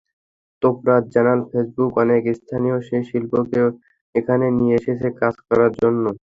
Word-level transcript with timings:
তোপরাজ 0.61 1.03
জানাল, 1.13 1.39
ফেসবুক 1.49 1.91
অনেক 2.03 2.21
স্থানীয় 2.39 2.77
শিল্পীকে 3.07 3.63
এখানে 4.15 4.45
নিয়ে 4.57 4.75
এসেছে 4.79 5.07
কাজ 5.21 5.35
করার 5.47 5.71
জন্য। 5.81 6.03